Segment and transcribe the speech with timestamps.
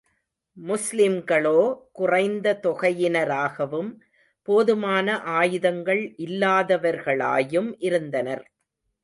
[0.57, 1.59] முஸ்லிம்களோ,
[1.91, 3.91] குறைந்த தொகையினராகவும்,
[4.47, 8.43] போதுமான ஆயுதங்கள் இல்லாதவர்களாயும் இருந்தனர்.